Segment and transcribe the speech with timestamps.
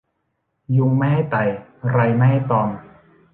[0.77, 1.43] ยุงไม่ให้ไต่
[1.91, 2.69] ไรไม่ให้ตอม